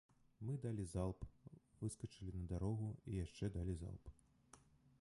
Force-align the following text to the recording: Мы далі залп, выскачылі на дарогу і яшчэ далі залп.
Мы 0.45 0.53
далі 0.61 0.85
залп, 0.93 1.27
выскачылі 1.81 2.33
на 2.37 2.45
дарогу 2.53 2.89
і 2.89 3.11
яшчэ 3.25 3.45
далі 3.59 3.77
залп. 3.83 4.05